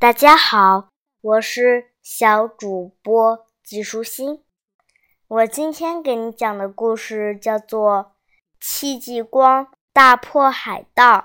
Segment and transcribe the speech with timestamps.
[0.00, 0.90] 大家好，
[1.20, 4.44] 我是小主播季舒心。
[5.26, 7.96] 我今天给你讲的故事叫做
[8.60, 11.16] 《戚继光大破海盗》。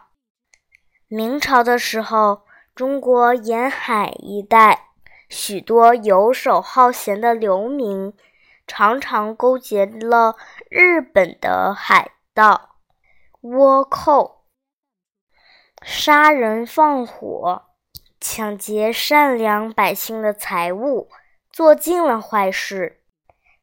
[1.08, 4.88] 明朝的时候，中国沿海一带
[5.30, 8.12] 许多游手好闲的流民，
[8.66, 10.36] 常常勾结了
[10.72, 12.78] 日本的海盗，
[13.44, 14.48] 倭寇，
[15.84, 17.66] 杀人放火。
[18.26, 21.10] 抢劫善良百姓的财物，
[21.52, 23.02] 做尽了坏事。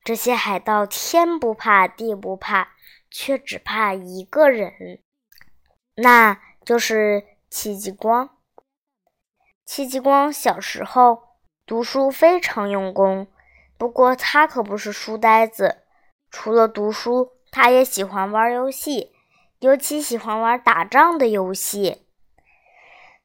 [0.05, 2.68] 这些海盗天不怕地不怕，
[3.10, 5.01] 却只怕一个人，
[5.95, 8.28] 那就是戚继光。
[9.65, 11.23] 戚继光小时候
[11.65, 13.29] 读书非常用功，
[13.79, 15.79] 不过他可不是书呆子。
[16.30, 19.15] 除了读书，他也喜欢玩游戏，
[19.60, 22.06] 尤其喜欢玩打仗的游戏。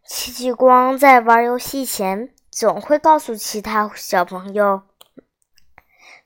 [0.07, 4.83] 戚继光在玩游戏前，总会告诉其他小朋友：“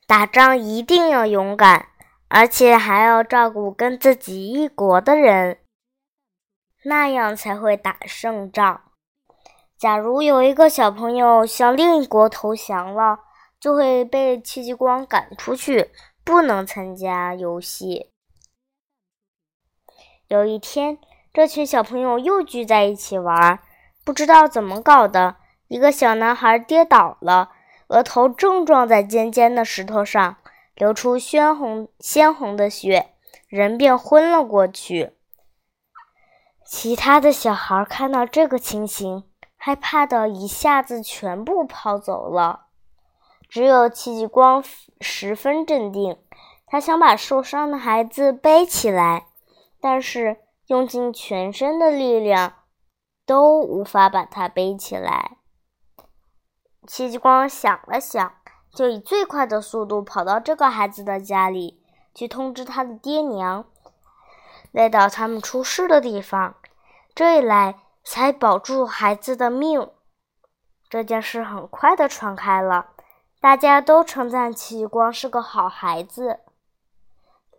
[0.05, 1.88] 打仗一定要勇敢，
[2.27, 5.59] 而且还要照顾跟自己一国的人，
[6.83, 8.81] 那样才会打胜仗。
[9.77, 13.19] 假如有一个小朋友向另一国投降了，
[13.61, 15.91] 就会被戚继光赶出去，
[16.25, 18.11] 不能参加游戏。”
[20.27, 20.99] 有一天，
[21.31, 23.61] 这群小朋友又聚在一起玩。
[24.09, 25.35] 不知道怎么搞的，
[25.67, 27.52] 一个小男孩跌倒了，
[27.89, 30.38] 额头正撞在尖尖的石头上，
[30.73, 33.11] 流出鲜红鲜红的血，
[33.47, 35.11] 人便昏了过去。
[36.65, 42.61] 其他的小孩看到这个情形，害怕的一下子全部跑走了。
[43.47, 44.63] 只有戚继光
[44.99, 46.17] 十分镇定，
[46.65, 49.27] 他想把受伤的孩子背起来，
[49.80, 52.53] 但是用尽全身的力量。
[53.30, 55.38] 都无法把他背起来。
[56.88, 58.33] 戚继光想了想，
[58.73, 61.80] 就以最快的速度跑到这个孩子的家里，
[62.16, 63.65] 去通知他的爹娘，
[64.71, 66.55] 来到他们出事的地方。
[67.14, 69.92] 这一来，才保住孩子的命。
[70.89, 72.87] 这件事很快的传开了，
[73.39, 76.39] 大家都称赞戚继光是个好孩子。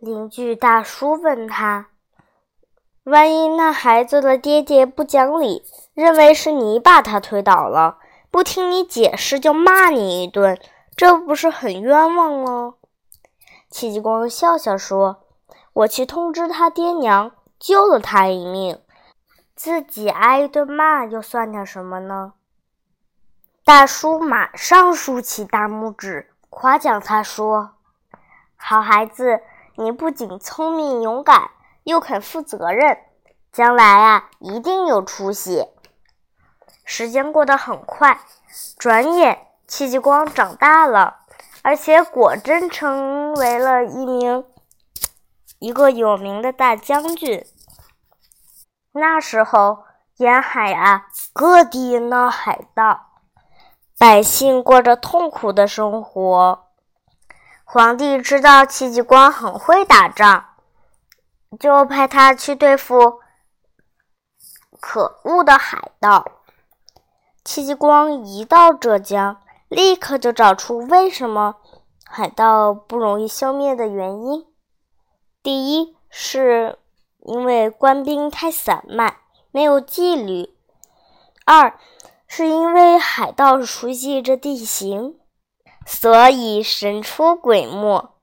[0.01, 1.90] 邻居大叔问他。
[3.03, 5.63] 万一那孩子的爹爹不讲理，
[5.95, 7.97] 认为是你把他推倒了，
[8.29, 10.59] 不听你解释就骂你一顿，
[10.95, 12.75] 这不是很冤枉吗？
[13.71, 15.23] 戚继光笑笑说
[15.73, 18.79] ：“我去通知他爹娘，救了他一命，
[19.55, 22.33] 自己挨一顿骂又算点什么呢？”
[23.65, 27.71] 大叔马上竖起大拇指，夸奖他说
[28.55, 29.41] ：“好孩子，
[29.77, 31.49] 你不仅聪明勇敢。”
[31.83, 32.97] 又肯负责任，
[33.51, 35.67] 将来啊一定有出息。
[36.85, 38.19] 时间过得很快，
[38.77, 41.19] 转眼戚继光长大了，
[41.61, 44.45] 而且果真成为了一名
[45.59, 47.45] 一个有名的大将军。
[48.93, 49.85] 那时候
[50.17, 53.07] 沿海啊各地闹海盗，
[53.97, 56.67] 百姓过着痛苦的生活。
[57.63, 60.50] 皇帝知道戚继光很会打仗。
[61.59, 63.19] 就派他去对付
[64.79, 66.25] 可恶的海盗。
[67.43, 71.55] 戚继光一到浙江，立刻就找出为什么
[72.05, 74.45] 海盗不容易消灭的原因。
[75.41, 76.77] 第一，是
[77.23, 79.17] 因为官兵太散漫，
[79.51, 80.55] 没有纪律；
[81.45, 81.79] 二，
[82.27, 85.19] 是因为海盗熟悉这地形，
[85.85, 88.13] 所以神出鬼没，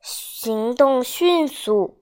[0.00, 1.97] 行动迅速。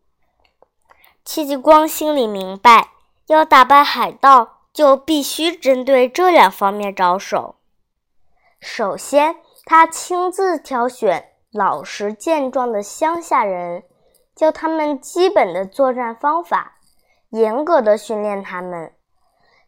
[1.26, 2.90] 戚继光心里明白，
[3.26, 7.56] 要打败海盗，就必须针对这两方面着手。
[8.60, 13.82] 首先，他亲自挑选老实健壮的乡下人，
[14.36, 16.76] 教他们基本的作战方法，
[17.30, 18.92] 严格的训练他们，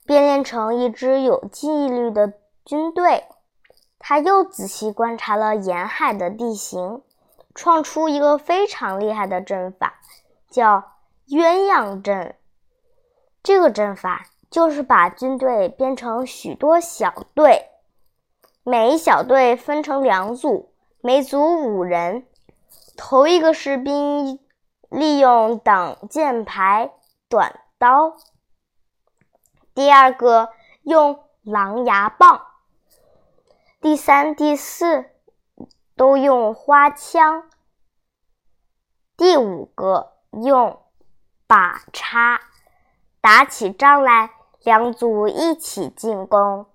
[0.06, 3.24] 编练成一支有纪律的军队。
[3.98, 7.02] 他又仔细观察了沿海的地形，
[7.52, 9.94] 创出一个非常厉害的阵法，
[10.48, 10.92] 叫。
[11.28, 12.36] 鸳鸯阵，
[13.42, 17.68] 这个阵法就是把军队编成许多小队，
[18.62, 20.72] 每一小队分成两组，
[21.02, 22.26] 每组五人。
[22.96, 24.40] 头一个士兵
[24.88, 26.92] 利用挡箭牌、
[27.28, 28.16] 短刀；
[29.74, 30.48] 第二个
[30.80, 32.40] 用狼牙棒；
[33.82, 35.10] 第三、第四
[35.94, 37.42] 都用花枪；
[39.14, 40.80] 第五个用。
[41.48, 42.42] 把叉，
[43.22, 44.30] 打起仗来，
[44.62, 46.66] 两组一起进攻。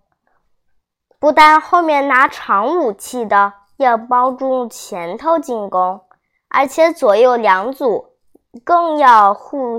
[1.20, 6.02] 不但后面拿长武器的要帮助前头进攻，
[6.50, 8.18] 而且左右两组
[8.66, 9.78] 更要互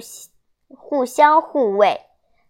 [0.69, 2.01] 互相护卫，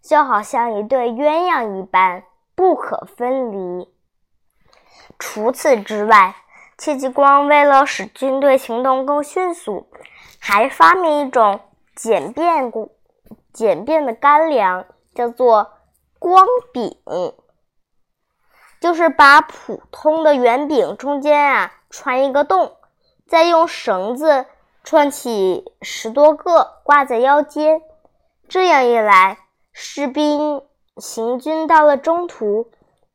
[0.02, 2.24] 就好像一对鸳鸯一般
[2.54, 3.88] 不可分离。
[5.18, 6.36] 除此之外，
[6.76, 9.88] 戚继光为了使军队行动更迅速，
[10.38, 11.60] 还发明一种
[11.94, 12.72] 简便、
[13.52, 15.70] 简便的干粮，叫做
[16.18, 16.96] 光饼。
[18.80, 22.76] 就是把普通的圆饼中间啊穿一个洞，
[23.26, 24.44] 再用绳子
[24.82, 27.80] 串起十多个挂在腰间，
[28.46, 29.38] 这样一来，
[29.72, 30.62] 士兵
[30.96, 32.70] 行军到了中途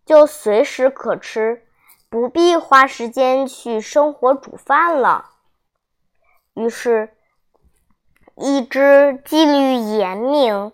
[0.06, 1.64] 就随时可吃。
[2.10, 5.30] 不必花时间去生火煮饭了。
[6.56, 7.16] 于是，
[8.42, 10.72] 一支纪律严明、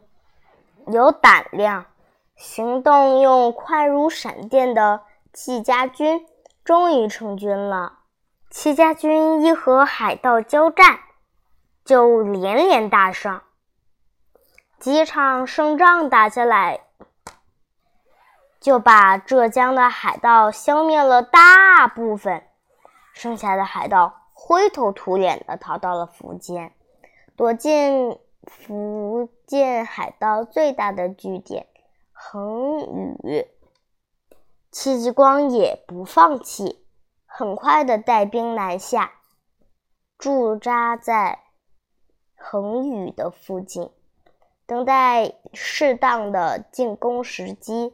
[0.85, 1.87] 有胆量、
[2.35, 5.01] 行动又快如闪电的
[5.33, 6.27] 戚家军
[6.63, 7.93] 终于成军了。
[8.51, 10.99] 戚家军一和海盗交战，
[11.83, 13.41] 就连连大胜，
[14.79, 16.81] 几场胜仗打下来。
[18.59, 22.43] 就把浙江的海盗消灭了大部分，
[23.11, 26.74] 剩下的海盗灰头土脸的逃到了福建，
[27.35, 31.67] 躲进福建海盗最大的据点
[32.11, 32.79] 横
[33.23, 33.47] 屿。
[34.71, 36.85] 戚继光也不放弃，
[37.25, 39.13] 很快的带兵南下，
[40.17, 41.39] 驻扎在
[42.35, 43.89] 横屿的附近，
[44.65, 47.93] 等待适当的进攻时机。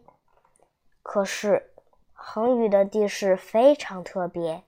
[1.03, 1.71] 可是，
[2.13, 4.63] 横屿的地势非常特别。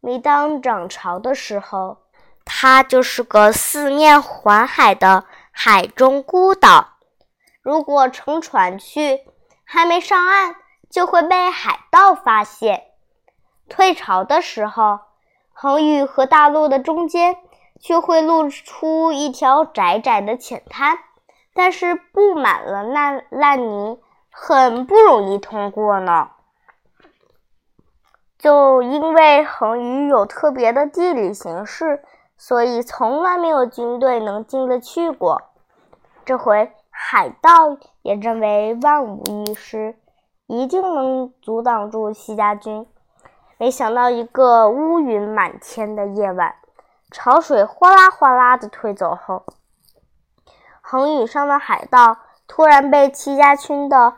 [0.00, 1.98] 每当涨潮的时候，
[2.44, 6.90] 它就是个四面环海的海中孤岛。
[7.62, 9.20] 如果乘船去，
[9.64, 10.56] 还没上岸
[10.90, 12.84] 就会被海盗发现。
[13.68, 15.00] 退潮的时候，
[15.52, 17.36] 横屿和大陆的中间
[17.80, 20.98] 就会露出一条窄窄的浅滩，
[21.54, 23.98] 但是布满了烂烂泥。
[24.36, 26.30] 很不容易通过呢，
[28.36, 32.02] 就因为横屿有特别的地理形势，
[32.36, 35.42] 所以从来没有军队能进得去过。
[36.24, 39.96] 这回海盗也认为万无一失，
[40.46, 42.86] 一定能阻挡住戚家军。
[43.56, 46.56] 没想到一个乌云满天的夜晚，
[47.10, 49.44] 潮水哗啦哗啦的退走后，
[50.80, 54.14] 横屿上的海盗突然被戚家军的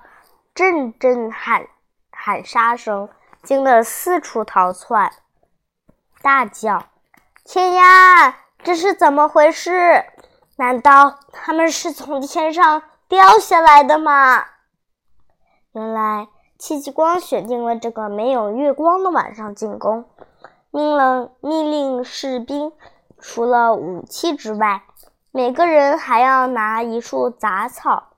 [0.55, 1.67] 阵阵喊
[2.11, 3.09] 喊杀声
[3.43, 5.13] 惊得四处逃窜，
[6.23, 6.83] 大叫
[7.49, 10.05] ：“天呀，这是怎么回事？
[10.57, 14.45] 难道他们是从天上掉下来的吗？”
[15.71, 16.27] 原来
[16.59, 20.07] 戚继光选定了这个没有月光的晚上进攻，
[20.73, 22.73] 命了命令士兵，
[23.21, 24.83] 除了武器之外，
[25.31, 28.09] 每个人还要拿一束杂草。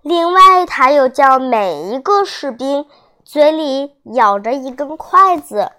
[0.00, 2.86] 另外，他又叫每一个士兵
[3.22, 5.72] 嘴里咬着一根筷子，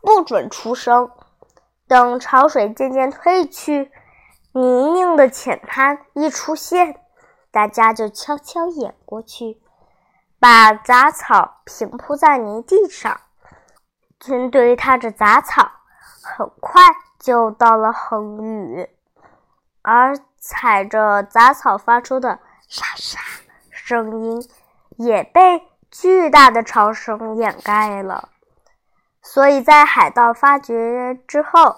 [0.00, 1.12] 不准出声。
[1.90, 3.90] 等潮水渐渐退去，
[4.52, 7.00] 泥泞的浅滩一出现，
[7.50, 9.60] 大家就悄悄掩过去，
[10.38, 13.20] 把杂草平铺在泥地上。
[14.20, 15.68] 军队踏着杂草，
[16.22, 16.80] 很快
[17.18, 18.88] 就到了横屿，
[19.82, 22.38] 而踩着杂草发出的
[22.68, 23.18] 沙沙。
[23.68, 24.48] 声音
[24.96, 28.28] 也被巨大的潮声掩盖了，
[29.22, 31.76] 所以在海盗发觉之后，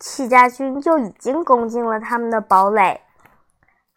[0.00, 3.02] 戚家军就已经攻进了他们的堡垒。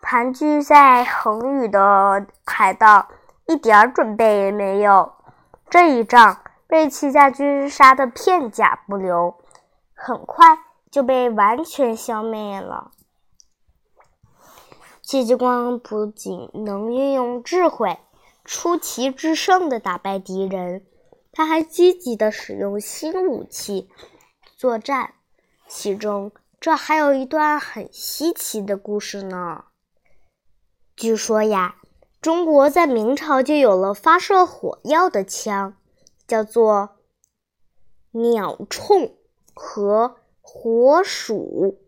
[0.01, 3.07] 盘踞在横屿的海盗
[3.47, 5.13] 一点准备也没有，
[5.69, 9.35] 这一仗被戚家军杀得片甲不留，
[9.95, 10.59] 很快
[10.91, 12.91] 就被完全消灭了。
[15.01, 17.97] 戚继光不仅能运用智慧，
[18.43, 20.85] 出奇制胜地打败敌人，
[21.31, 23.89] 他还积极地使用新武器
[24.57, 25.13] 作战。
[25.75, 29.65] 其中，这还有一段很稀奇的故事呢。
[30.95, 31.77] 据说呀，
[32.21, 35.75] 中国在明朝就有了发射火药的枪，
[36.27, 36.97] 叫做
[38.11, 39.13] 鸟铳
[39.55, 41.81] 和火鼠。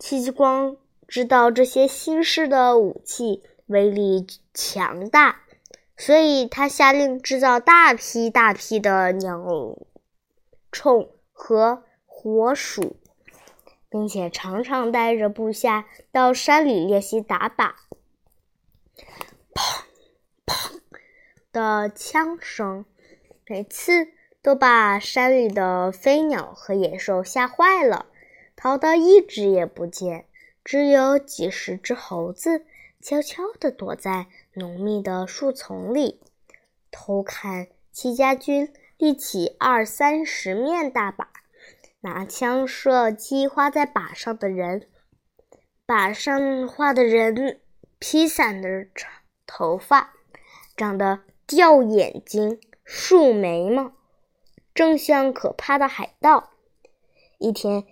[0.00, 0.76] 戚继光。
[1.06, 5.42] 知道这些新式的武器威力强大，
[5.96, 9.38] 所以他下令制造大批大批的鸟
[10.72, 11.84] 铳和
[12.22, 12.94] 火鼠，
[13.90, 17.72] 并且常常带着部下到山里练习打靶。
[19.52, 19.82] 砰
[20.46, 20.80] 砰
[21.50, 22.86] 的枪声
[23.48, 24.06] 每次
[24.40, 28.06] 都把山里的飞鸟和野兽吓坏了，
[28.54, 30.26] 逃得一只也不见。
[30.62, 32.64] 只有几十只猴子
[33.00, 36.20] 悄悄地躲在浓密的树丛里，
[36.92, 41.26] 偷看戚家军立起二三十面大靶，
[42.02, 44.88] 拿枪射击画在靶上的人。
[45.86, 47.60] 靶上画的人
[47.98, 49.10] 披散的长
[49.46, 50.12] 头发，
[50.76, 53.92] 长得吊眼睛、竖眉毛，
[54.74, 56.50] 正像可怕的海盗。
[57.38, 57.84] 一天。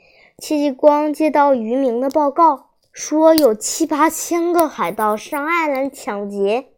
[0.42, 6.70] 戚继光接到渔民的报告，说有七八千个海盗上岸来抢劫。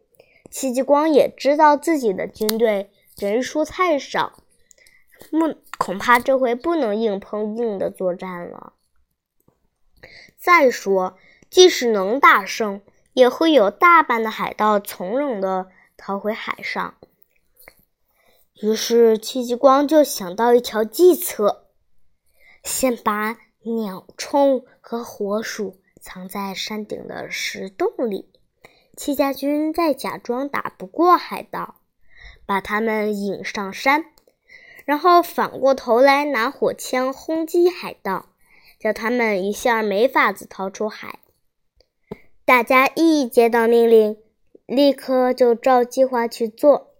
[0.51, 4.33] 戚继光也知道自己的军队人数太少，
[5.31, 8.71] 不，恐怕这回不能硬碰硬的作战了。
[10.37, 11.17] 再说，
[11.49, 16.95] 即使能打胜，也会有大半的海盗从容的逃回海上。
[18.61, 21.65] 于是，戚继光就想到一条计策，
[22.63, 23.37] 先把。
[23.65, 28.29] 鸟虫和火鼠藏在山顶的石洞里，
[28.97, 31.75] 戚家军再假装打不过海盗，
[32.45, 34.12] 把他们引上山，
[34.85, 38.27] 然后反过头来拿火枪轰击海盗，
[38.79, 41.19] 叫他们一下没法子逃出海。
[42.45, 44.17] 大家一接到命令，
[44.65, 46.91] 立刻就照计划去做。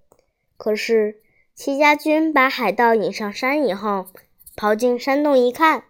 [0.56, 1.22] 可是
[1.54, 4.08] 戚家军把海盗引上山以后，
[4.56, 5.86] 跑进山洞一看。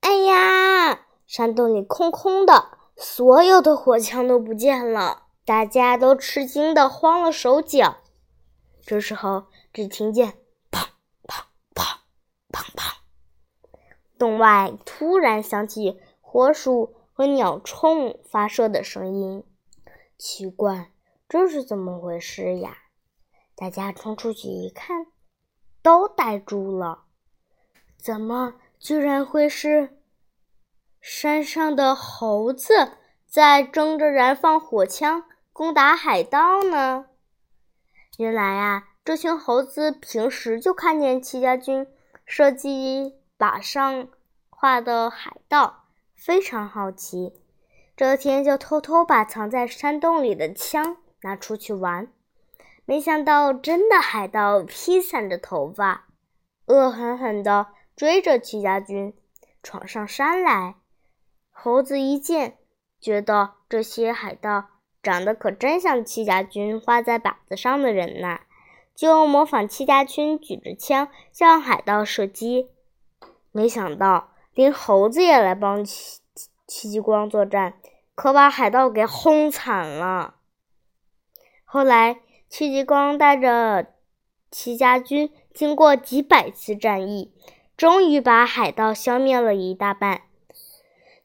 [0.00, 1.06] 哎呀！
[1.26, 7.96] 山洞里空空的，所有的火枪都不见了，大家都吃惊的慌了手脚。
[8.84, 10.34] 这时候，只听见
[12.54, 12.94] 砰砰，
[14.16, 19.42] 洞外突然响起火鼠和鸟铳发射的声音。
[20.16, 20.92] 奇怪，
[21.28, 22.78] 这是怎么回事呀？
[23.56, 25.06] 大家冲出去一看，
[25.82, 27.06] 都呆住了。
[27.98, 28.54] 怎么？
[28.78, 29.98] 居然会是
[31.00, 37.06] 山上的猴子在争着燃放火枪攻打海盗呢？
[38.18, 41.86] 原来啊，这群猴子平时就看见戚家军
[42.24, 44.08] 射击靶上
[44.50, 47.34] 画的海盗，非常好奇。
[47.96, 52.08] 这天就偷偷把藏在山洞里的枪拿出去玩，
[52.84, 56.06] 没想到真的海盗披散着头发，
[56.66, 57.66] 恶狠狠地。
[57.96, 59.14] 追着戚家军
[59.62, 60.74] 闯上山来，
[61.52, 62.58] 猴子一见，
[63.00, 64.64] 觉得这些海盗
[65.00, 68.40] 长得可真像戚家军画在靶子上的人呐，
[68.94, 72.68] 就模仿戚家军举着枪向海盗射击。
[73.52, 76.20] 没想到，连猴子也来帮戚
[76.66, 77.74] 戚继光作战，
[78.14, 80.36] 可把海盗给轰惨了。
[81.64, 83.86] 后来，戚继光带着
[84.50, 87.32] 戚家军经过几百次战役。
[87.76, 90.22] 终于把海盗消灭了一大半，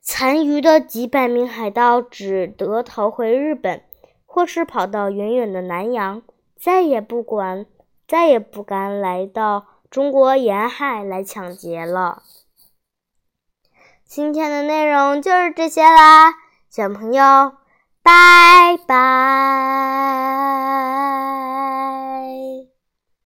[0.02, 3.84] 残余的几百名海盗只得逃回日本，
[4.26, 6.24] 或是跑到远远的南洋，
[6.62, 7.66] 再也不管，
[8.08, 12.24] 再也不敢来到中国沿海来抢劫了。
[14.06, 16.34] 今天的内容就是这些啦，
[16.70, 17.54] 小朋友，
[18.04, 19.10] 拜拜。